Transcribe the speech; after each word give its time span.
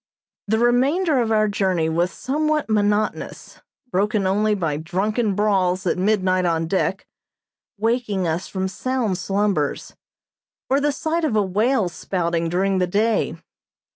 The 0.47 0.57
remainder 0.57 1.19
of 1.21 1.31
our 1.31 1.47
journey 1.47 1.87
was 1.87 2.11
somewhat 2.11 2.67
monotonous, 2.71 3.61
broken 3.91 4.25
only 4.25 4.55
by 4.55 4.77
drunken 4.77 5.35
brawls 5.35 5.85
at 5.85 5.95
midnight 5.95 6.43
on 6.43 6.65
deck, 6.65 7.05
waking 7.77 8.27
us 8.27 8.47
from 8.47 8.67
sound 8.67 9.19
slumbers; 9.19 9.93
or 10.71 10.79
the 10.81 10.91
sight 10.91 11.23
of 11.23 11.35
a 11.35 11.43
whale 11.43 11.87
spouting 11.87 12.49
during 12.49 12.79
the 12.79 12.87
day. 12.87 13.35